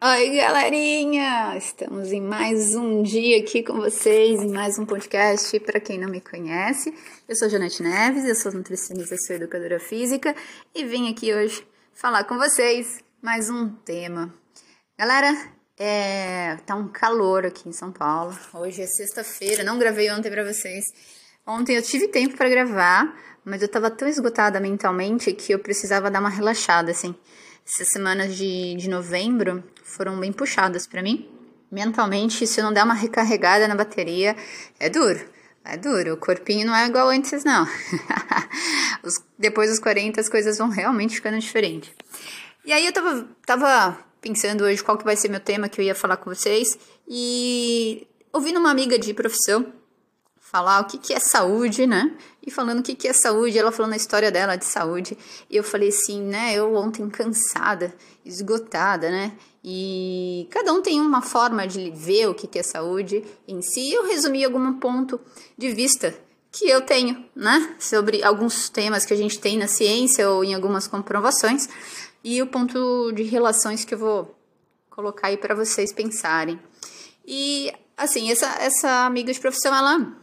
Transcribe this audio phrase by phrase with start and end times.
[0.00, 1.56] Oi, galerinha!
[1.56, 5.58] Estamos em mais um dia aqui com vocês, em mais um podcast.
[5.60, 6.94] Para quem não me conhece,
[7.28, 10.32] eu sou Janete Neves, eu sou nutricionista sou educadora física
[10.72, 14.32] e vim aqui hoje falar com vocês mais um tema.
[14.96, 15.36] Galera,
[15.76, 18.38] é, tá um calor aqui em São Paulo.
[18.54, 20.84] Hoje é sexta-feira, não gravei ontem para vocês.
[21.44, 23.16] Ontem eu tive tempo para gravar,
[23.48, 27.14] mas eu tava tão esgotada mentalmente que eu precisava dar uma relaxada, assim.
[27.66, 31.28] Essas semanas de, de novembro foram bem puxadas para mim.
[31.70, 34.36] Mentalmente, se eu não der uma recarregada na bateria,
[34.78, 35.20] é duro.
[35.64, 36.14] É duro.
[36.14, 37.66] O corpinho não é igual antes, não.
[39.04, 41.90] Os, depois dos 40, as coisas vão realmente ficando diferentes.
[42.64, 45.84] E aí eu tava, tava pensando hoje qual que vai ser meu tema que eu
[45.84, 46.78] ia falar com vocês.
[47.06, 49.72] E ouvindo uma amiga de profissão
[50.50, 52.16] falar o que, que é saúde, né?
[52.44, 55.16] E falando o que, que é saúde, ela falando a história dela de saúde.
[55.50, 56.54] E eu falei assim, né?
[56.54, 59.32] Eu ontem cansada, esgotada, né?
[59.62, 63.92] E cada um tem uma forma de ver o que, que é saúde em si.
[63.92, 65.20] Eu resumi algum ponto
[65.56, 66.14] de vista
[66.50, 67.76] que eu tenho, né?
[67.78, 71.68] Sobre alguns temas que a gente tem na ciência ou em algumas comprovações.
[72.24, 74.34] E o ponto de relações que eu vou
[74.88, 76.58] colocar aí para vocês pensarem.
[77.26, 80.16] E assim, essa, essa amiga de profissão, ela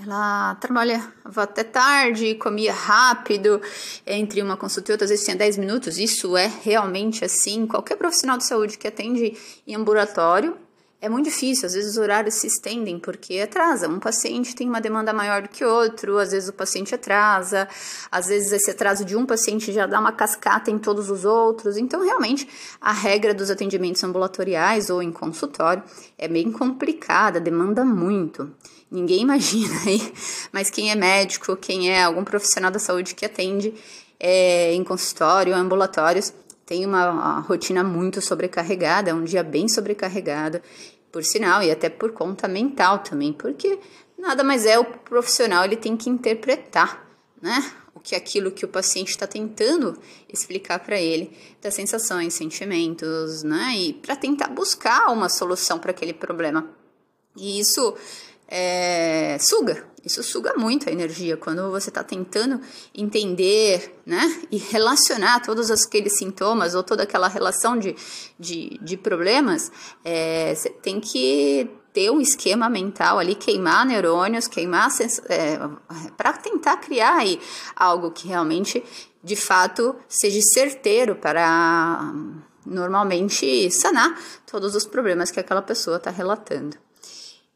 [0.00, 3.60] ela trabalhava até tarde, comia rápido,
[4.06, 5.98] entre uma consulta e outra, às vezes tinha 10 minutos.
[5.98, 7.66] Isso é realmente assim.
[7.66, 10.56] Qualquer profissional de saúde que atende em ambulatório
[11.00, 11.66] é muito difícil.
[11.66, 13.88] Às vezes os horários se estendem porque atrasa.
[13.88, 17.68] Um paciente tem uma demanda maior do que outro, às vezes o paciente atrasa,
[18.10, 21.76] às vezes esse atraso de um paciente já dá uma cascata em todos os outros.
[21.76, 22.48] Então, realmente,
[22.80, 25.82] a regra dos atendimentos ambulatoriais ou em consultório
[26.16, 28.52] é bem complicada, demanda muito.
[28.90, 30.12] Ninguém imagina aí,
[30.52, 33.74] mas quem é médico, quem é algum profissional da saúde que atende
[34.18, 36.32] é, em consultório, ambulatórios,
[36.68, 40.60] tem uma, rotina muito sobrecarregada, um dia bem sobrecarregado,
[41.10, 43.78] por sinal, e até por conta mental também, porque
[44.18, 47.08] nada mais é o profissional, ele tem que interpretar,
[47.40, 47.72] né?
[47.94, 49.98] O que é aquilo que o paciente está tentando
[50.30, 53.74] explicar para ele, das sensações, sentimentos, né?
[53.76, 56.68] E para tentar buscar uma solução para aquele problema.
[57.34, 57.96] E isso
[58.48, 59.86] é, suga.
[60.04, 62.60] Isso suga muito a energia quando você está tentando
[62.94, 67.94] entender, né, e relacionar todos aqueles sintomas ou toda aquela relação de,
[68.38, 69.70] de, de problemas.
[70.02, 74.88] É, você tem que ter um esquema mental ali, queimar neurônios, queimar
[75.28, 75.58] é,
[76.16, 77.38] para tentar criar aí
[77.76, 78.82] algo que realmente,
[79.22, 82.14] de fato, seja certeiro para
[82.64, 84.18] normalmente sanar
[84.50, 86.87] todos os problemas que aquela pessoa está relatando.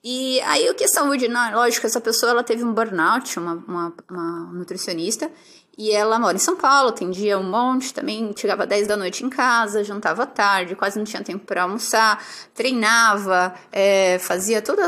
[0.05, 1.29] E aí o que é saúde?
[1.29, 5.31] Não, lógico, essa pessoa ela teve um burnout, uma, uma, uma nutricionista,
[5.79, 9.31] e ela mora em São Paulo, atendia um monte, também chegava 10 da noite em
[9.31, 14.83] casa, jantava tarde, quase não tinha tempo para almoçar, treinava, é, fazia todo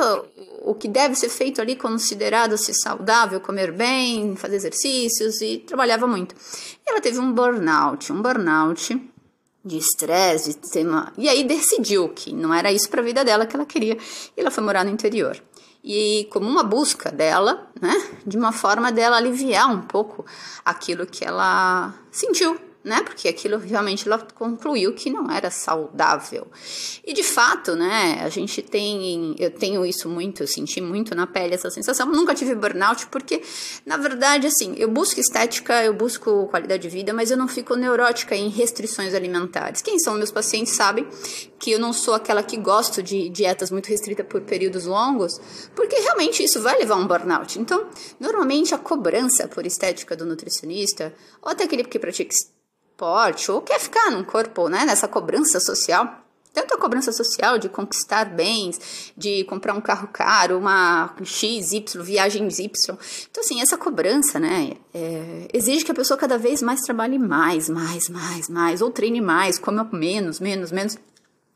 [0.63, 6.09] o que deve ser feito ali considerado ser saudável, comer bem, fazer exercícios e trabalhava
[6.09, 6.35] muito.
[6.85, 9.14] E ela teve um burnout, um burnout
[9.65, 11.13] de estresse, de tema.
[11.17, 13.97] E aí decidiu que não era isso para a vida dela que ela queria,
[14.37, 15.41] e ela foi morar no interior.
[15.83, 17.93] E como uma busca dela, né,
[18.27, 20.25] de uma forma dela aliviar um pouco
[20.65, 23.03] aquilo que ela sentiu né?
[23.03, 26.47] Porque aquilo realmente ela concluiu que não era saudável.
[27.05, 28.21] E de fato, né?
[28.22, 32.06] A gente tem, eu tenho isso muito, eu senti muito na pele essa sensação.
[32.06, 33.43] Nunca tive burnout porque,
[33.87, 37.75] na verdade, assim, eu busco estética, eu busco qualidade de vida, mas eu não fico
[37.75, 39.81] neurótica em restrições alimentares.
[39.81, 41.09] Quem são meus pacientes sabem
[41.59, 45.33] que eu não sou aquela que gosto de dietas muito restritas por períodos longos,
[45.75, 47.59] porque realmente isso vai levar a um burnout.
[47.59, 47.87] Então,
[48.21, 52.34] normalmente a cobrança por estética do nutricionista, ou até aquele que pratica
[52.94, 56.21] esporte ou quer ficar num corpo, né, nessa cobrança social,
[56.53, 62.00] tanto a cobrança social de conquistar bens, de comprar um carro caro, uma X, Y,
[62.00, 62.97] viagens Y.
[63.28, 67.69] Então, assim, essa cobrança, né, é, exige que a pessoa cada vez mais trabalhe mais,
[67.69, 70.97] mais, mais, mais, ou treine mais, coma menos, menos, menos.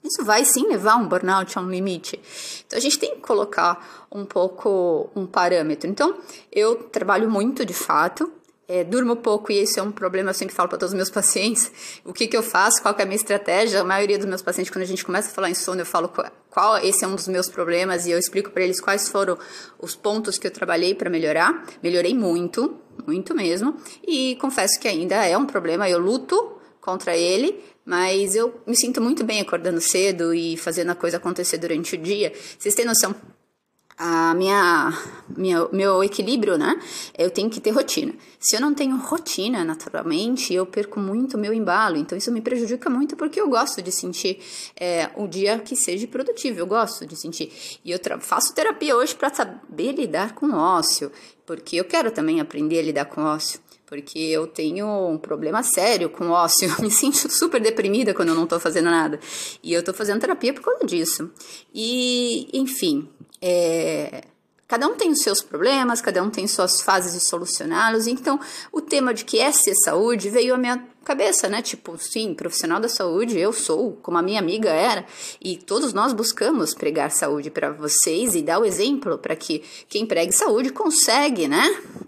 [0.03, 2.21] Isso vai sim levar um burnout a um limite.
[2.67, 5.89] Então, a gente tem que colocar um pouco um parâmetro.
[5.89, 6.19] Então,
[6.53, 8.33] eu trabalho muito de fato,
[8.69, 11.09] é, durmo pouco e isso é um problema, eu sempre falo para todos os meus
[11.09, 11.73] pacientes.
[12.05, 13.81] O que, que eu faço, qual é a minha estratégia?
[13.81, 16.09] A maioria dos meus pacientes, quando a gente começa a falar em sono, eu falo
[16.11, 19.39] qual, qual esse é um dos meus problemas e eu explico para eles quais foram
[19.81, 21.65] os pontos que eu trabalhei para melhorar.
[21.83, 22.77] Melhorei muito,
[23.07, 23.75] muito mesmo.
[24.07, 29.01] E confesso que ainda é um problema, eu luto contra ele, mas eu me sinto
[29.01, 32.35] muito bem acordando cedo e fazendo a coisa acontecer durante o dia.
[32.59, 33.15] Vocês têm noção?
[33.99, 34.97] A minha,
[35.37, 36.81] minha meu equilíbrio, né?
[37.17, 38.15] Eu tenho que ter rotina.
[38.39, 41.97] Se eu não tenho rotina, naturalmente, eu perco muito meu embalo.
[41.97, 44.39] Então, isso me prejudica muito porque eu gosto de sentir
[44.79, 46.61] é, o dia que seja produtivo.
[46.61, 47.53] Eu gosto de sentir.
[47.85, 51.11] E eu faço terapia hoje para saber lidar com ócio,
[51.45, 56.11] porque eu quero também aprender a lidar com ócio porque eu tenho um problema sério
[56.11, 56.69] com ócio.
[56.79, 59.19] Eu me sinto super deprimida quando eu não tô fazendo nada.
[59.63, 61.31] E eu tô fazendo terapia por causa disso.
[61.75, 63.09] E, enfim,
[63.41, 64.23] é,
[64.69, 68.07] Cada um tem os seus problemas, cada um tem suas fases de solucioná-los.
[68.07, 68.39] Então,
[68.71, 71.63] o tema de que é ser saúde veio à minha cabeça, né?
[71.63, 75.07] Tipo, sim, profissional da saúde, eu sou, como a minha amiga era,
[75.41, 80.05] e todos nós buscamos pregar saúde para vocês e dar o exemplo para que quem
[80.05, 81.65] pregue saúde consegue, né?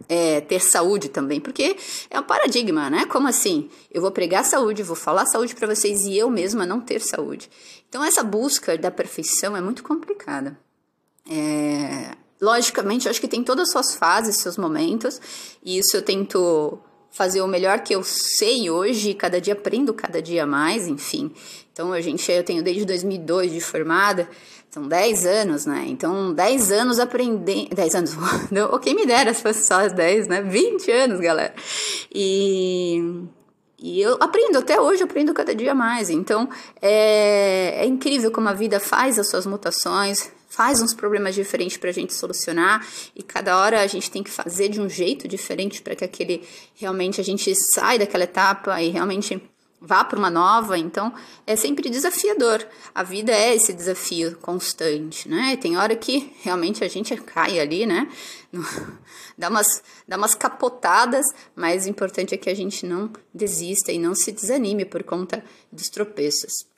[0.07, 1.79] É, ter saúde também, porque
[2.11, 3.07] é um paradigma, né?
[3.07, 3.71] Como assim?
[3.91, 7.49] Eu vou pregar saúde, vou falar saúde para vocês e eu mesma não ter saúde.
[7.89, 10.59] Então, essa busca da perfeição é muito complicada.
[11.31, 15.21] É, logicamente, acho que tem todas as suas fases, seus momentos,
[15.63, 16.79] e isso eu tento
[17.11, 21.33] fazer o melhor que eu sei hoje, cada dia aprendo cada dia mais, enfim.
[21.73, 24.29] Então, a gente, eu tenho desde 2002 de formada,
[24.71, 25.85] são 10 anos, né?
[25.89, 27.75] Então, 10 anos aprendendo.
[27.75, 28.17] 10 anos,
[28.51, 30.43] não, quem me dera se fosse só 10, né?
[30.43, 31.55] 20 anos, galera.
[32.15, 33.25] E.
[33.83, 36.11] E eu aprendo, até hoje aprendo cada dia mais.
[36.11, 36.51] Então,
[36.83, 41.91] é, é incrível como a vida faz as suas mutações, faz uns problemas diferentes para
[41.91, 45.81] a gente solucionar e cada hora a gente tem que fazer de um jeito diferente
[45.81, 49.41] para que aquele realmente a gente saia daquela etapa e realmente
[49.81, 50.77] vá para uma nova.
[50.77, 51.15] Então
[51.47, 52.67] é sempre desafiador.
[52.95, 55.53] A vida é esse desafio constante, né?
[55.55, 58.11] E tem hora que realmente a gente cai ali, né?
[59.39, 61.25] dá umas, dá umas capotadas,
[61.55, 65.43] mas o importante é que a gente não desista e não se desanime por conta
[65.73, 66.69] dos tropeços.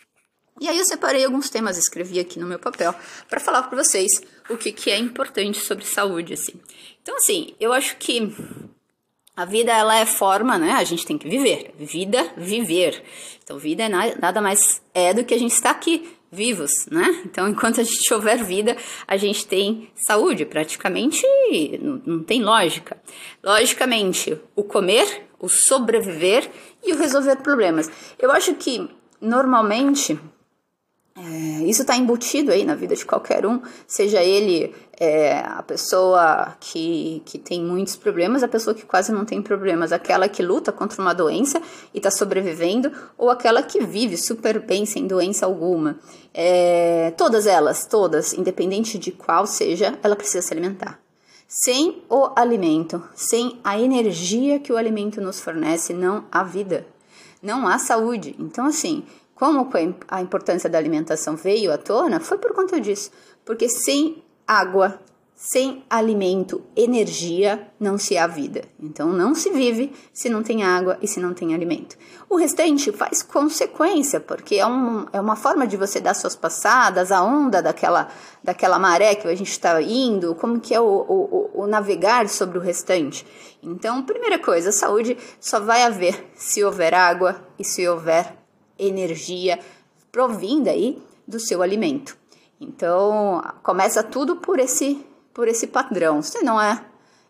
[0.62, 2.94] E aí eu separei alguns temas, escrevi aqui no meu papel,
[3.29, 6.53] para falar para vocês o que, que é importante sobre saúde, assim.
[7.03, 8.32] Então, assim, eu acho que
[9.37, 10.70] a vida, ela é forma, né?
[10.75, 11.75] A gente tem que viver.
[11.76, 13.03] Vida, viver.
[13.43, 17.23] Então, vida é nada mais é do que a gente estar aqui, vivos, né?
[17.26, 18.76] Então, enquanto a gente houver vida,
[19.08, 20.47] a gente tem saúde.
[20.47, 21.26] Praticamente
[21.81, 23.03] não, não tem lógica.
[23.43, 26.49] Logicamente, o comer, o sobreviver
[26.85, 27.91] e o resolver problemas.
[28.17, 28.88] Eu acho que,
[29.20, 30.17] normalmente
[31.14, 36.56] é, isso está embutido aí na vida de qualquer um, seja ele é, a pessoa
[36.59, 40.73] que, que tem muitos problemas, a pessoa que quase não tem problemas, aquela que luta
[40.73, 41.61] contra uma doença
[41.93, 45.99] e está sobrevivendo, ou aquela que vive super bem sem doença alguma.
[46.32, 50.99] É, todas elas, todas, independente de qual seja, ela precisa se alimentar.
[51.47, 56.87] Sem o alimento, sem a energia que o alimento nos fornece, não há vida,
[57.43, 58.35] não há saúde.
[58.38, 59.05] Então, assim,
[59.43, 59.69] como
[60.06, 63.11] a importância da alimentação veio à tona, foi por conta disso.
[63.44, 65.00] Porque sem água,
[65.35, 68.62] sem alimento, energia, não se há vida.
[68.81, 71.99] Então não se vive se não tem água e se não tem alimento.
[72.31, 77.11] O restante faz consequência, porque é, um, é uma forma de você dar suas passadas,
[77.11, 78.11] a onda daquela,
[78.44, 82.59] daquela maré que a gente está indo, como que é o, o, o navegar sobre
[82.59, 83.27] o restante.
[83.61, 88.41] Então, primeira coisa, a saúde só vai haver se houver água e se houver
[88.87, 89.58] energia
[90.11, 92.17] provinda aí do seu alimento.
[92.61, 96.23] Então, começa tudo por esse por esse padrão.
[96.23, 96.82] Se não há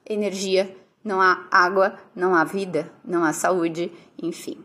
[0.08, 4.58] energia, não há água, não há vida, não há saúde, enfim.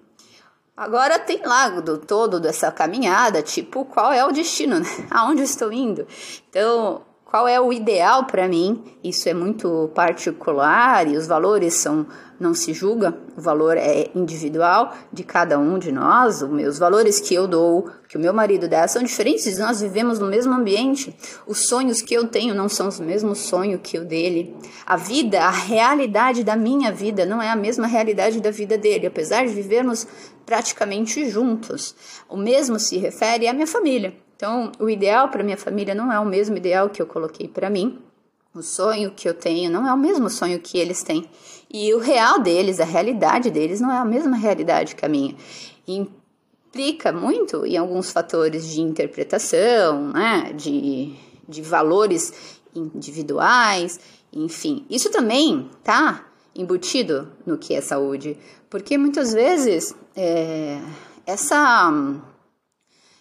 [0.75, 4.89] Agora tem lá do todo dessa caminhada, tipo, qual é o destino, né?
[5.10, 6.06] Aonde estou indo?
[6.50, 8.84] Então, qual é o ideal para mim?
[9.03, 12.06] Isso é muito particular e os valores são
[12.39, 16.41] não se julga, o valor é individual de cada um de nós.
[16.41, 19.58] Os meus valores que eu dou, que o meu marido dá, são diferentes.
[19.58, 21.15] Nós vivemos no mesmo ambiente.
[21.48, 24.56] Os sonhos que eu tenho não são os mesmos sonhos que o dele.
[24.86, 29.08] A vida, a realidade da minha vida não é a mesma realidade da vida dele,
[29.08, 30.08] apesar de vivermos
[30.46, 31.96] praticamente juntos.
[32.29, 34.13] O mesmo se refere à minha família.
[34.36, 37.70] Então, o ideal para minha família não é o mesmo ideal que eu coloquei para
[37.70, 38.00] mim.
[38.53, 41.29] O sonho que eu tenho não é o mesmo sonho que eles têm.
[41.72, 45.36] E o real deles, a realidade deles, não é a mesma realidade que a minha.
[45.88, 50.54] Implica muito em alguns fatores de interpretação, né?
[50.54, 51.14] de,
[51.48, 54.00] de valores individuais,
[54.32, 54.86] enfim.
[54.90, 58.38] Isso também tá embutido no que é saúde,
[58.70, 60.80] porque muitas vezes é,
[61.26, 61.92] essa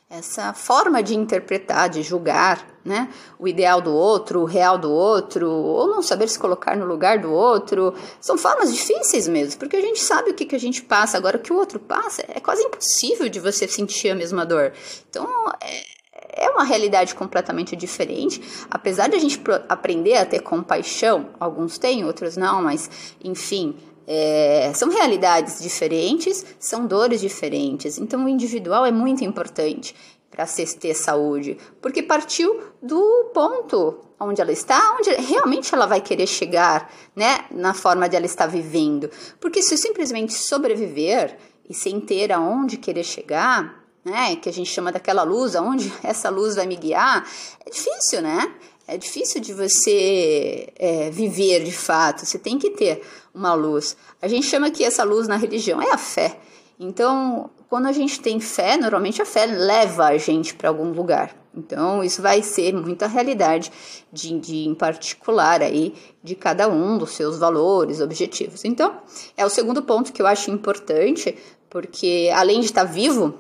[0.09, 3.09] essa forma de interpretar, de julgar, né,
[3.39, 7.19] o ideal do outro, o real do outro, ou não saber se colocar no lugar
[7.19, 10.83] do outro, são formas difíceis mesmo, porque a gente sabe o que, que a gente
[10.83, 14.47] passa, agora o que o outro passa é quase impossível de você sentir a mesma
[14.47, 14.73] dor.
[15.11, 15.27] Então,
[15.61, 18.41] é, é uma realidade completamente diferente.
[18.71, 22.89] Apesar de a gente aprender a ter compaixão, alguns têm, outros não, mas
[23.25, 27.99] enfim, é, são realidades diferentes, são dores diferentes.
[27.99, 29.95] Então, o individual é muito importante
[30.31, 30.47] para
[30.79, 36.93] ter saúde, porque partiu do ponto onde ela está, onde realmente ela vai querer chegar,
[37.15, 39.11] né, na forma de ela estar vivendo.
[39.41, 41.37] Porque se simplesmente sobreviver
[41.69, 46.31] e sem ter aonde querer chegar, né, que a gente chama daquela luz, aonde essa
[46.31, 47.27] luz vai me guiar,
[47.65, 48.55] é difícil, né?
[48.89, 52.25] É difícil de você é, viver de fato.
[52.25, 53.03] Você tem que ter
[53.35, 53.97] uma luz.
[54.23, 56.39] A gente chama que essa luz na religião é a fé.
[56.79, 61.35] Então, quando a gente tem fé, normalmente a fé leva a gente para algum lugar.
[61.57, 63.73] Então, isso vai ser muita realidade
[64.13, 68.65] de, de, em particular aí de cada um dos seus valores, objetivos.
[68.65, 69.01] Então,
[69.37, 71.35] é o segundo ponto que eu acho importante,
[71.71, 73.35] porque além de estar vivo,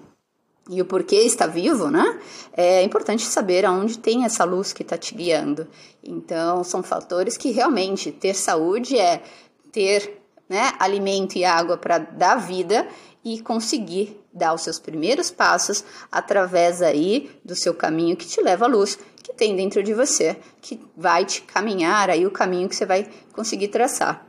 [0.68, 2.20] e o porquê está vivo, né?
[2.52, 5.68] É importante saber aonde tem essa luz que está te guiando.
[6.02, 9.22] Então, são fatores que realmente ter saúde é
[9.70, 12.86] ter né, alimento e água para dar vida
[13.24, 18.66] e conseguir dar os seus primeiros passos através aí do seu caminho que te leva
[18.66, 22.76] à luz, que tem dentro de você, que vai te caminhar aí o caminho que
[22.76, 24.26] você vai conseguir traçar.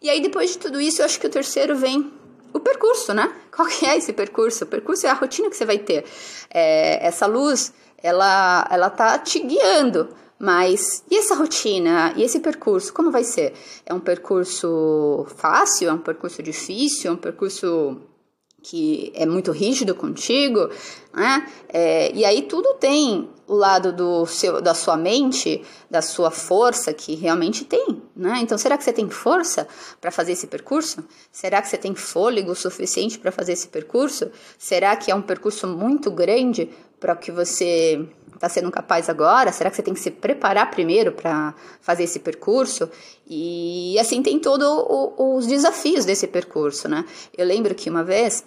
[0.00, 2.12] E aí, depois de tudo isso, eu acho que o terceiro vem
[2.56, 3.32] o percurso, né?
[3.54, 4.64] Qual que é esse percurso?
[4.64, 6.04] O percurso é a rotina que você vai ter.
[6.50, 7.72] É, essa luz,
[8.02, 10.08] ela, ela tá te guiando.
[10.38, 12.12] Mas e essa rotina?
[12.14, 12.92] E esse percurso?
[12.92, 13.54] Como vai ser?
[13.86, 15.88] É um percurso fácil?
[15.88, 17.10] É um percurso difícil?
[17.10, 18.02] É um percurso
[18.68, 20.68] que é muito rígido contigo,
[21.14, 21.46] né?
[21.68, 26.92] É, e aí tudo tem o lado do seu, da sua mente, da sua força,
[26.92, 28.40] que realmente tem, né?
[28.42, 29.68] Então, será que você tem força
[30.00, 31.04] para fazer esse percurso?
[31.30, 34.32] Será que você tem fôlego suficiente para fazer esse percurso?
[34.58, 36.68] Será que é um percurso muito grande
[36.98, 38.04] para o que você
[38.34, 39.52] está sendo capaz agora?
[39.52, 42.90] Será que você tem que se preparar primeiro para fazer esse percurso?
[43.28, 44.68] E assim tem todos
[45.16, 47.04] os desafios desse percurso, né?
[47.38, 48.44] Eu lembro que uma vez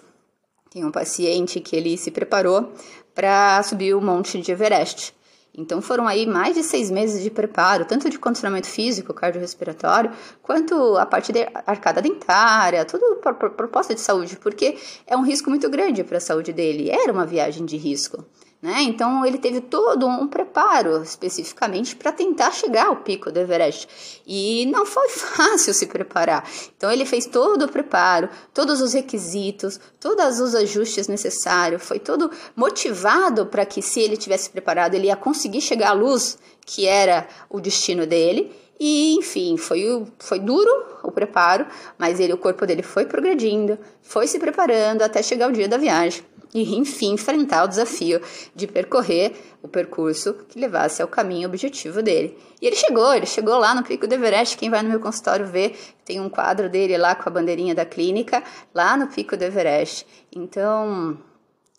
[0.70, 2.72] tem um paciente que ele se preparou
[3.14, 5.12] para subir o monte de Everest.
[5.52, 10.96] Então foram aí mais de seis meses de preparo, tanto de condicionamento físico, cardiorrespiratório, quanto
[10.96, 15.68] a parte de arcada dentária, tudo por proposta de saúde, porque é um risco muito
[15.68, 16.88] grande para a saúde dele.
[16.88, 18.24] Era uma viagem de risco.
[18.62, 18.82] Né?
[18.82, 23.88] Então ele teve todo um preparo especificamente para tentar chegar ao pico do Everest
[24.26, 26.46] e não foi fácil se preparar.
[26.76, 32.30] Então ele fez todo o preparo, todos os requisitos, todos os ajustes necessários, foi todo
[32.54, 37.26] motivado para que se ele tivesse preparado ele ia conseguir chegar à luz que era
[37.48, 38.54] o destino dele.
[38.78, 40.70] E enfim, foi, foi duro
[41.02, 41.66] o preparo,
[41.98, 45.76] mas ele, o corpo dele foi progredindo, foi se preparando até chegar o dia da
[45.76, 46.24] viagem
[46.54, 48.20] e, enfim, enfrentar o desafio
[48.54, 52.36] de percorrer o percurso que levasse ao caminho objetivo dele.
[52.60, 54.56] E ele chegou, ele chegou lá no Pico do Everest.
[54.56, 57.84] Quem vai no meu consultório vê, tem um quadro dele lá com a bandeirinha da
[57.84, 58.42] clínica,
[58.74, 60.06] lá no Pico do Everest.
[60.34, 61.16] Então,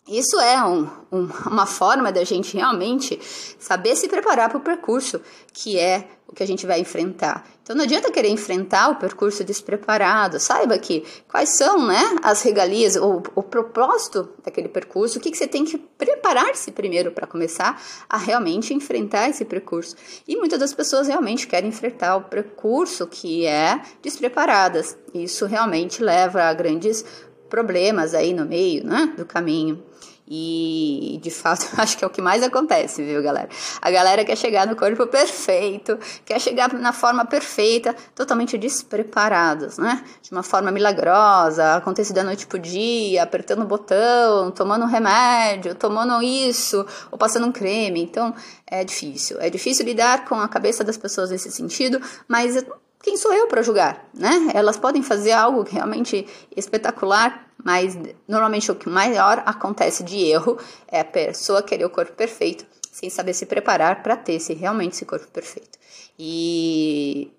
[0.08, 3.20] isso é um, um, uma forma da gente realmente
[3.58, 5.20] saber se preparar para o percurso,
[5.52, 7.46] que é o que a gente vai enfrentar.
[7.62, 10.40] Então não adianta querer enfrentar o percurso despreparado.
[10.40, 15.36] Saiba que quais são né, as regalias, ou o propósito daquele percurso, o que, que
[15.36, 17.80] você tem que preparar-se primeiro para começar
[18.10, 19.94] a realmente enfrentar esse percurso.
[20.26, 24.98] E muitas das pessoas realmente querem enfrentar o percurso que é despreparadas.
[25.14, 27.04] Isso realmente leva a grandes
[27.48, 29.91] problemas aí no meio né, do caminho.
[30.26, 33.48] E de fato, acho que é o que mais acontece, viu, galera?
[33.80, 40.02] A galera quer chegar no corpo perfeito, quer chegar na forma perfeita, totalmente despreparados, né?
[40.22, 45.74] De uma forma milagrosa, acontecendo da noite pro dia, apertando o botão, tomando um remédio,
[45.74, 48.00] tomando isso, ou passando um creme.
[48.02, 48.34] Então,
[48.66, 49.40] é difícil.
[49.40, 52.56] É difícil lidar com a cabeça das pessoas nesse sentido, mas
[53.02, 54.50] quem sou eu para julgar, né?
[54.54, 56.26] Elas podem fazer algo realmente
[56.56, 62.12] espetacular, mas normalmente o que maior acontece de erro é a pessoa querer o corpo
[62.12, 65.78] perfeito sem saber se preparar para ter esse, realmente esse corpo perfeito.
[66.18, 67.32] E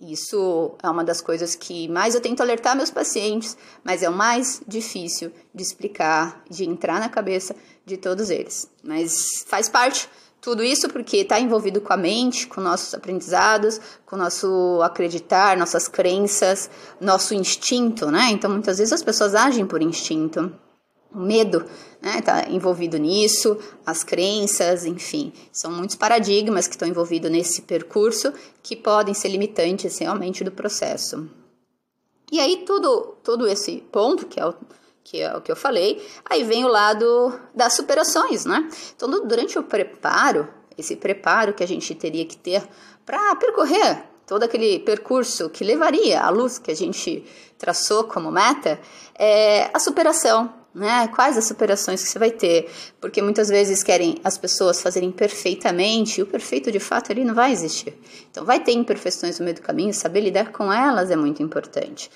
[0.00, 4.12] isso é uma das coisas que mais eu tento alertar meus pacientes, mas é o
[4.12, 7.54] mais difícil de explicar, de entrar na cabeça
[7.86, 8.68] de todos eles.
[8.82, 10.08] Mas faz parte
[10.40, 15.88] tudo isso porque está envolvido com a mente, com nossos aprendizados, com nosso acreditar, nossas
[15.88, 18.30] crenças, nosso instinto, né?
[18.30, 20.52] Então, muitas vezes as pessoas agem por instinto.
[21.12, 21.64] O medo
[22.02, 28.32] está né, envolvido nisso, as crenças, enfim, são muitos paradigmas que estão envolvidos nesse percurso
[28.62, 31.28] que podem ser limitantes realmente do processo.
[32.30, 34.54] E aí, tudo, todo esse ponto, que é o
[35.08, 36.06] que é o que eu falei.
[36.28, 38.68] Aí vem o lado das superações, né?
[38.94, 40.46] Então, durante o preparo,
[40.76, 42.62] esse preparo que a gente teria que ter
[43.06, 47.24] para percorrer todo aquele percurso que levaria à luz que a gente
[47.56, 48.78] traçou como meta,
[49.18, 51.08] é a superação, né?
[51.08, 52.70] Quais as superações que você vai ter?
[53.00, 57.34] Porque muitas vezes querem as pessoas fazerem perfeitamente, e o perfeito de fato ali não
[57.34, 57.98] vai existir.
[58.30, 62.10] Então vai ter imperfeições no meio do caminho, saber lidar com elas é muito importante.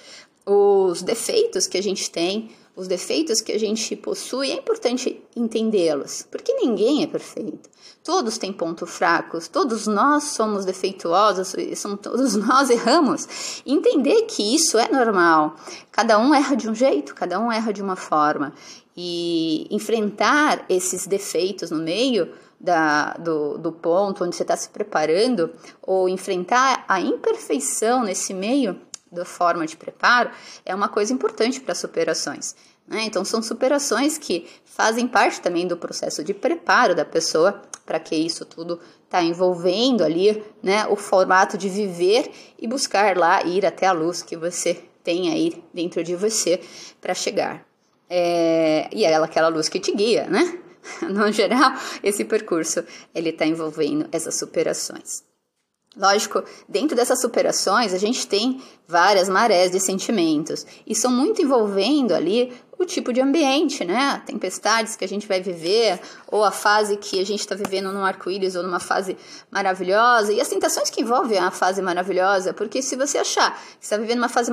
[0.44, 6.26] Os defeitos que a gente tem, os defeitos que a gente possui, é importante entendê-los,
[6.30, 7.70] porque ninguém é perfeito.
[8.02, 13.62] Todos têm pontos fracos, todos nós somos defeituosos, são, todos nós erramos.
[13.66, 15.54] Entender que isso é normal.
[15.90, 18.52] Cada um erra de um jeito, cada um erra de uma forma.
[18.96, 25.50] E enfrentar esses defeitos no meio da, do, do ponto onde você está se preparando,
[25.82, 28.80] ou enfrentar a imperfeição nesse meio
[29.12, 30.31] da forma de preparo,
[30.64, 32.57] é uma coisa importante para superações.
[32.87, 33.02] Né?
[33.04, 38.16] Então, são superações que fazem parte também do processo de preparo da pessoa para que
[38.16, 43.87] isso tudo está envolvendo ali né, o formato de viver e buscar lá ir até
[43.87, 46.61] a luz que você tem aí dentro de você
[47.00, 47.66] para chegar.
[48.09, 50.59] É, e é aquela luz que te guia, né?
[51.09, 55.23] No geral, esse percurso ele está envolvendo essas superações.
[55.94, 62.14] Lógico, dentro dessas superações, a gente tem várias marés de sentimentos e são muito envolvendo
[62.14, 64.22] ali o tipo de ambiente, né?
[64.25, 68.04] Tempestades que a gente vai viver, ou a fase que a gente está vivendo num
[68.04, 69.16] arco-íris ou numa fase
[69.50, 73.99] maravilhosa, e as tentações que envolvem a fase maravilhosa, porque se você achar que está
[73.99, 74.50] vivendo uma fase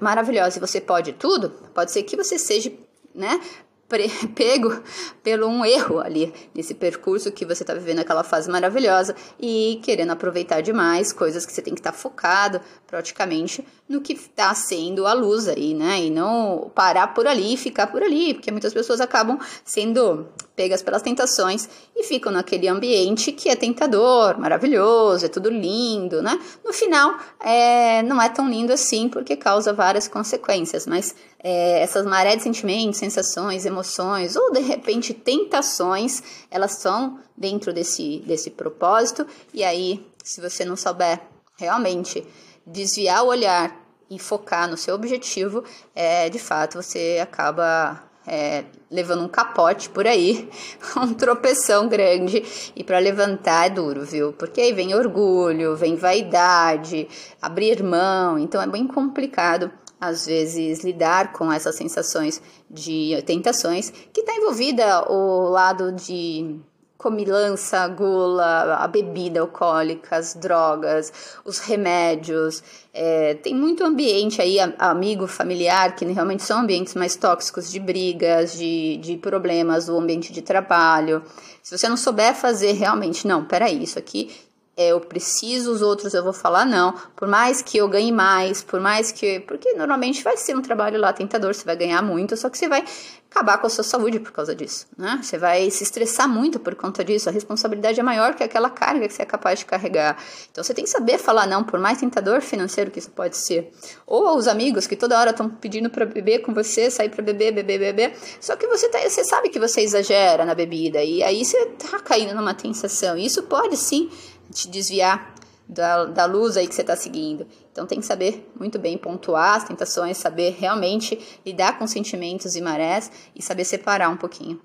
[0.00, 2.72] maravilhosa e você pode tudo, pode ser que você seja
[3.14, 3.40] né,
[4.34, 4.82] pego
[5.22, 10.10] pelo um erro ali nesse percurso que você está vivendo aquela fase maravilhosa e querendo
[10.10, 15.06] aproveitar demais coisas que você tem que estar tá focado praticamente no que está sendo
[15.06, 16.02] a luz aí, né?
[16.02, 20.82] E não parar por ali e ficar por ali, porque muitas pessoas acabam sendo pegas
[20.82, 26.40] pelas tentações e ficam naquele ambiente que é tentador, maravilhoso, é tudo lindo, né?
[26.64, 32.06] No final, é, não é tão lindo assim porque causa várias consequências, mas é, essas
[32.06, 39.26] marés de sentimentos, sensações, emoções ou de repente tentações, elas são dentro desse, desse propósito
[39.52, 41.20] e aí, se você não souber
[41.58, 42.26] realmente
[42.66, 49.24] desviar o olhar e focar no seu objetivo, é, de fato você acaba é, levando
[49.24, 50.48] um capote por aí,
[50.96, 52.42] um tropeção grande.
[52.74, 54.32] E para levantar é duro, viu?
[54.32, 57.08] Porque aí vem orgulho, vem vaidade,
[57.40, 58.38] abrir mão.
[58.38, 65.10] Então é bem complicado, às vezes, lidar com essas sensações de tentações, que está envolvida
[65.10, 66.60] o lado de
[66.98, 71.12] comilança, gula, a bebida alcoólica, as drogas,
[71.44, 72.62] os remédios.
[72.92, 78.56] É, tem muito ambiente aí, amigo, familiar, que realmente são ambientes mais tóxicos de brigas,
[78.56, 81.22] de, de problemas, o ambiente de trabalho.
[81.62, 84.30] Se você não souber fazer realmente, não, peraí, isso aqui
[84.76, 86.92] é, eu preciso, os outros eu vou falar não.
[87.16, 89.40] Por mais que eu ganhe mais, por mais que.
[89.40, 92.68] Porque normalmente vai ser um trabalho lá tentador, você vai ganhar muito, só que você
[92.68, 92.84] vai
[93.30, 95.18] acabar com a sua saúde por causa disso, né?
[95.22, 99.06] Você vai se estressar muito por conta disso, a responsabilidade é maior que aquela carga
[99.06, 100.16] que você é capaz de carregar.
[100.50, 103.72] Então você tem que saber falar não, por mais tentador financeiro que isso pode ser.
[104.06, 107.52] Ou os amigos que toda hora estão pedindo para beber com você, sair para beber,
[107.52, 108.16] beber, beber.
[108.40, 111.98] Só que você, tá, você sabe que você exagera na bebida e aí você tá
[111.98, 113.18] caindo numa tentação.
[113.18, 114.10] Isso pode sim
[114.52, 115.34] te desviar
[115.68, 117.46] da, da luz aí que você está seguindo.
[117.72, 122.60] Então tem que saber muito bem pontuar as tentações, saber realmente lidar com sentimentos e
[122.60, 124.60] marés e saber separar um pouquinho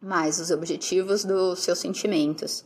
[0.00, 2.64] mais os objetivos dos seus sentimentos.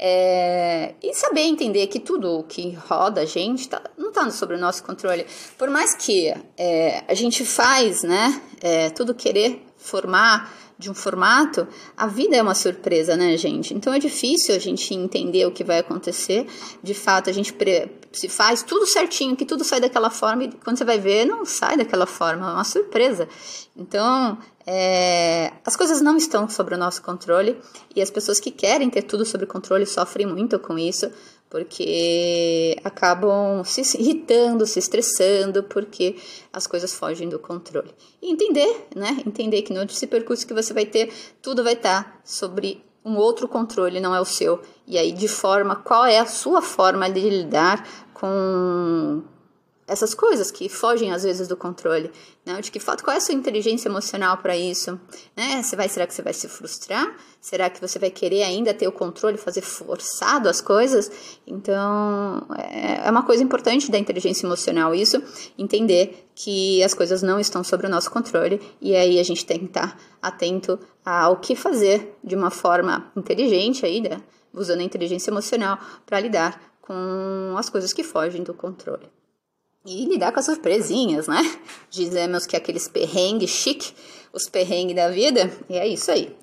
[0.00, 4.58] É, e saber entender que tudo que roda a gente tá, não está sobre o
[4.58, 5.26] nosso controle.
[5.58, 11.66] Por mais que é, a gente faz, né, é, tudo querer formar de um formato,
[11.96, 13.74] a vida é uma surpresa, né, gente?
[13.74, 16.46] Então é difícil a gente entender o que vai acontecer.
[16.80, 17.52] De fato, a gente
[18.12, 21.44] se faz tudo certinho, que tudo sai daquela forma, e quando você vai ver, não
[21.44, 23.28] sai daquela forma, é uma surpresa.
[23.76, 27.58] Então, é, as coisas não estão sob o nosso controle
[27.96, 31.10] e as pessoas que querem ter tudo sob controle sofrem muito com isso,
[31.50, 36.16] porque acabam se irritando, se estressando, porque
[36.52, 37.90] as coisas fogem do controle.
[38.20, 39.22] E entender, né?
[39.26, 44.00] Entender que no percurso que você vai ter, tudo vai estar sobre um outro controle,
[44.00, 44.60] não é o seu.
[44.86, 49.22] E aí, de forma, qual é a sua forma de lidar com
[49.88, 52.10] essas coisas que fogem às vezes do controle,
[52.44, 52.60] né?
[52.60, 55.00] De que fato, qual é a sua inteligência emocional para isso,
[55.36, 55.62] né?
[55.62, 57.16] Você vai, será que você vai se frustrar?
[57.40, 61.10] Será que você vai querer ainda ter o controle, fazer forçado as coisas?
[61.46, 65.22] Então, é, é uma coisa importante da inteligência emocional isso,
[65.56, 69.58] entender que as coisas não estão sob o nosso controle e aí a gente tem
[69.58, 74.20] que estar atento ao que fazer de uma forma inteligente aí, né?
[74.52, 79.08] usando a inteligência emocional para lidar com as coisas que fogem do controle.
[79.86, 81.40] E lidar com as surpresinhas, né?
[81.90, 83.92] Dizemos que aqueles perrengues chique,
[84.32, 86.34] os perrengues da vida, e é isso aí.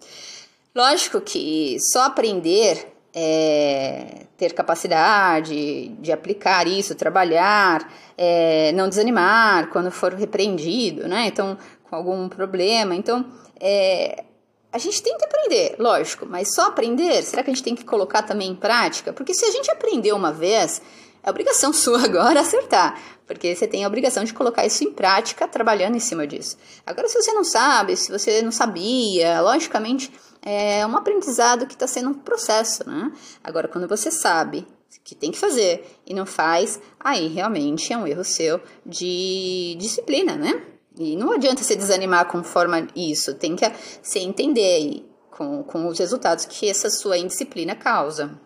[0.73, 9.89] Lógico que só aprender é, ter capacidade de aplicar isso, trabalhar, é, não desanimar quando
[9.89, 11.27] for repreendido, né?
[11.27, 11.57] Então,
[11.89, 12.93] com algum problema.
[12.93, 13.25] Então,
[13.59, 14.25] é,
[14.69, 17.85] a gente tem que aprender, lógico, mas só aprender, será que a gente tem que
[17.85, 19.13] colocar também em prática?
[19.13, 20.81] Porque se a gente aprendeu uma vez,
[21.25, 25.47] é obrigação sua agora acertar, porque você tem a obrigação de colocar isso em prática
[25.47, 26.57] trabalhando em cima disso.
[26.85, 30.11] Agora, se você não sabe, se você não sabia, logicamente
[30.41, 33.11] é um aprendizado que está sendo um processo, né?
[33.43, 34.67] Agora, quando você sabe
[35.03, 40.35] que tem que fazer e não faz, aí realmente é um erro seu de disciplina,
[40.35, 40.63] né?
[40.97, 43.65] E não adianta você desanimar conforme isso, tem que
[44.01, 48.39] se entender com, com os resultados que essa sua indisciplina causa.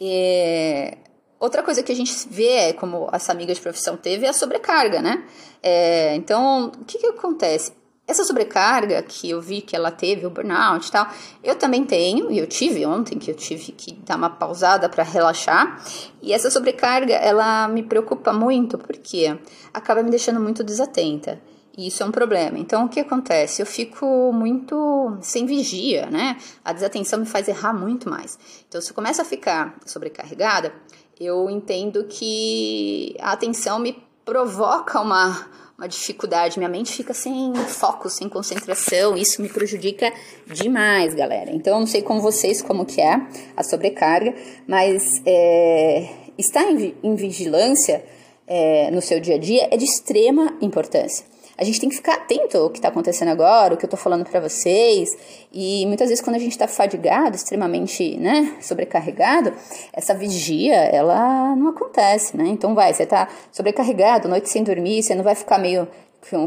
[0.00, 0.98] É,
[1.44, 5.02] Outra coisa que a gente vê, como essa amiga de profissão teve, é a sobrecarga,
[5.02, 5.24] né?
[5.62, 7.70] É, então, o que, que acontece?
[8.08, 11.06] Essa sobrecarga que eu vi que ela teve, o burnout e tal,
[11.42, 15.04] eu também tenho, e eu tive ontem, que eu tive que dar uma pausada para
[15.04, 15.84] relaxar.
[16.22, 19.38] E essa sobrecarga, ela me preocupa muito, porque
[19.74, 21.38] acaba me deixando muito desatenta.
[21.76, 22.58] E isso é um problema.
[22.58, 23.60] Então, o que acontece?
[23.60, 26.38] Eu fico muito sem vigia, né?
[26.64, 28.38] A desatenção me faz errar muito mais.
[28.66, 30.72] Então, se eu começo a ficar sobrecarregada,
[31.20, 35.48] eu entendo que a atenção me provoca uma,
[35.78, 40.12] uma dificuldade, minha mente fica sem foco, sem concentração, isso me prejudica
[40.46, 41.50] demais, galera.
[41.50, 43.20] Então, eu não sei com vocês como que é
[43.56, 44.34] a sobrecarga,
[44.66, 48.04] mas é, estar em, em vigilância
[48.46, 52.14] é, no seu dia a dia é de extrema importância a gente tem que ficar
[52.14, 55.10] atento ao que está acontecendo agora, o que eu estou falando para vocês.
[55.52, 59.52] E muitas vezes quando a gente está fadigado, extremamente, né, sobrecarregado,
[59.92, 62.46] essa vigia, ela não acontece, né?
[62.48, 65.88] Então vai, você está sobrecarregado, noite sem dormir, você não vai ficar meio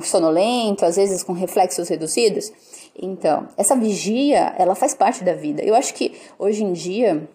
[0.02, 2.52] sonolento, às vezes com reflexos reduzidos.
[3.00, 5.62] Então, essa vigia, ela faz parte da vida.
[5.63, 7.30] Eu acho que hoje em dia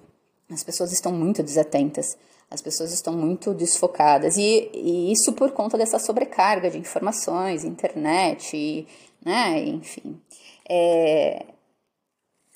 [0.50, 2.16] as pessoas estão muito desatentas.
[2.52, 8.54] As pessoas estão muito desfocadas e, e isso por conta dessa sobrecarga de informações, internet,
[8.54, 8.86] e,
[9.24, 10.20] né, enfim.
[10.68, 11.46] É,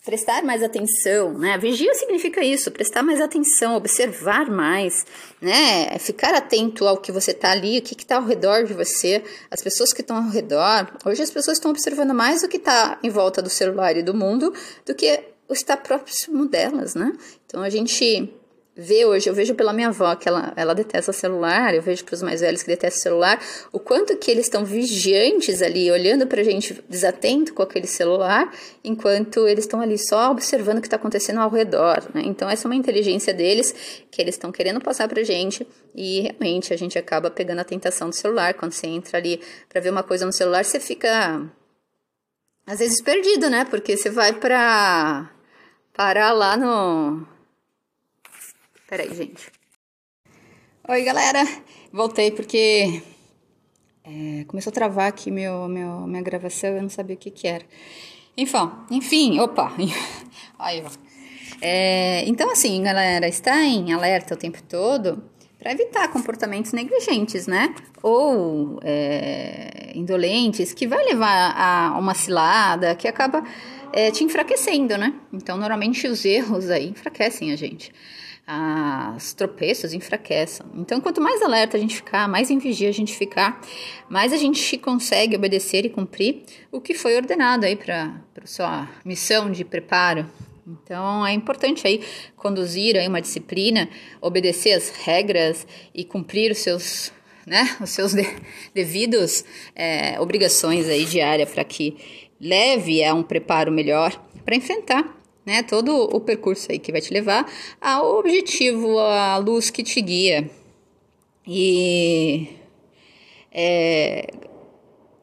[0.05, 1.57] prestar mais atenção, né?
[1.57, 5.07] Vigia significa isso, prestar mais atenção, observar mais,
[5.41, 5.99] né?
[5.99, 9.63] Ficar atento ao que você está ali, o que está ao redor de você, as
[9.63, 10.93] pessoas que estão ao redor.
[11.05, 14.15] Hoje as pessoas estão observando mais o que está em volta do celular e do
[14.15, 14.53] mundo
[14.85, 17.13] do que o está próximo delas, né?
[17.47, 18.33] Então a gente
[18.77, 22.15] ver hoje, eu vejo pela minha avó que ela, ela detesta celular, eu vejo para
[22.15, 23.41] os mais velhos que detestam celular,
[23.73, 28.53] o quanto que eles estão vigiantes ali, olhando para a gente desatento com aquele celular,
[28.85, 32.03] enquanto eles estão ali só observando o que está acontecendo ao redor.
[32.13, 32.23] Né?
[32.27, 33.75] Então, essa é uma inteligência deles
[34.11, 37.65] que eles estão querendo passar para a gente e realmente a gente acaba pegando a
[37.65, 38.53] tentação do celular.
[38.55, 41.51] Quando você entra ali para ver uma coisa no celular, você fica
[42.67, 43.65] às vezes perdido, né?
[43.65, 45.31] Porque você vai para
[45.95, 47.36] parar lá no
[48.89, 49.51] Peraí, gente.
[50.89, 51.45] Oi, galera.
[51.93, 53.03] Voltei porque
[54.05, 57.49] é, começou a travar aqui meu, meu, minha gravação, eu não sabia o que que
[57.49, 57.65] era.
[58.37, 59.73] Enfim, enfim, opa.
[60.57, 60.91] Aí, ó.
[61.61, 65.21] É, então, assim, galera, está em alerta o tempo todo
[65.59, 67.75] para evitar comportamentos negligentes, né?
[68.05, 73.43] Ou é, indolentes, que vai levar a uma cilada que acaba
[73.93, 75.13] é, te enfraquecendo, né?
[75.33, 77.91] Então, normalmente os erros aí enfraquecem a gente
[78.47, 80.65] as tropeços enfraquecem.
[80.75, 83.61] Então, quanto mais alerta a gente ficar, mais em vigia a gente ficar,
[84.09, 88.89] mais a gente consegue obedecer e cumprir o que foi ordenado aí para a sua
[89.05, 90.31] missão de preparo.
[90.65, 92.01] Então, é importante aí
[92.37, 93.89] conduzir aí uma disciplina,
[94.21, 97.13] obedecer as regras e cumprir os seus,
[97.45, 98.25] né, os seus de,
[98.73, 101.97] devidos é, obrigações aí diárias para que
[102.41, 104.13] leve a um preparo melhor
[104.45, 105.16] para enfrentar
[105.47, 105.63] né?
[105.63, 110.51] Todo o percurso aí que vai te levar ao objetivo, à luz que te guia.
[111.47, 112.49] E
[113.53, 114.29] é,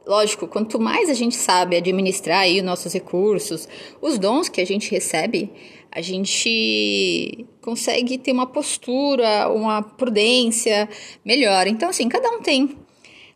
[0.07, 3.67] lógico, quanto mais a gente sabe administrar aí os nossos recursos,
[4.01, 5.51] os dons que a gente recebe,
[5.91, 10.89] a gente consegue ter uma postura, uma prudência
[11.23, 11.67] melhor.
[11.67, 12.75] Então, assim, cada um tem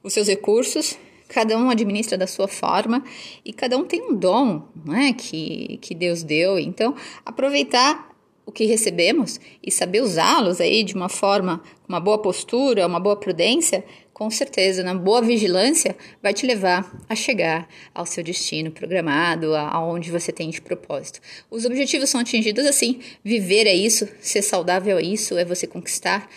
[0.02, 3.04] os seus recursos, cada um administra da sua forma
[3.44, 6.58] e cada um tem um dom né, que, que Deus deu.
[6.58, 8.08] Então, aproveitar
[8.46, 13.18] o que recebemos e saber usá-los aí de uma forma, uma boa postura, uma boa
[13.18, 19.54] prudência, com certeza, na boa vigilância, vai te levar a chegar ao seu destino programado,
[19.54, 21.20] aonde você tem de propósito.
[21.52, 26.28] Os objetivos são atingidos assim: viver é isso, ser saudável é isso, é você conquistar,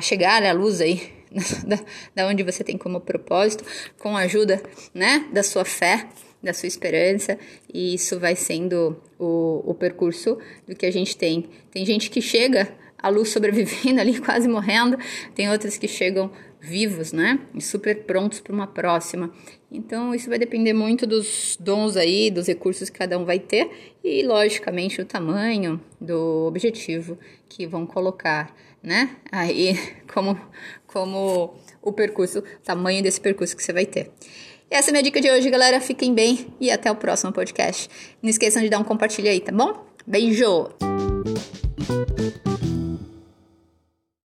[0.00, 1.21] chegar à luz aí
[1.66, 1.78] da,
[2.14, 3.64] da onde você tem como propósito,
[3.98, 4.62] com a ajuda
[4.94, 6.08] né, da sua fé,
[6.42, 7.38] da sua esperança,
[7.72, 11.48] e isso vai sendo o, o percurso do que a gente tem.
[11.70, 14.98] Tem gente que chega à luz sobrevivendo ali, quase morrendo,
[15.34, 16.30] tem outras que chegam
[16.62, 17.40] vivos, né?
[17.52, 19.32] E super prontos para uma próxima.
[19.70, 23.68] Então, isso vai depender muito dos dons aí, dos recursos que cada um vai ter
[24.04, 27.18] e, logicamente, o tamanho do objetivo
[27.48, 29.16] que vão colocar, né?
[29.30, 29.78] Aí,
[30.12, 30.38] como,
[30.86, 34.10] como o percurso, o tamanho desse percurso que você vai ter.
[34.70, 35.80] Essa é a minha dica de hoje, galera.
[35.80, 37.90] Fiquem bem e até o próximo podcast.
[38.22, 39.86] Não esqueçam de dar um compartilho aí, tá bom?
[40.06, 40.70] Beijo!